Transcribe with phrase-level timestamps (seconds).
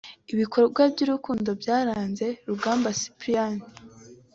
[0.33, 3.53] Ibikorwa by’urukundo byaranze Rugamba Cyprien